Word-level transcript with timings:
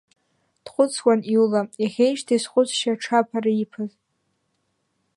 Дхәыцуан 0.63 1.19
Иула, 1.33 1.61
иахеижьҭеи 1.83 2.39
зхәыцшьа 2.43 2.93
ҽаԥара 3.01 3.51
иԥаз. 3.63 3.91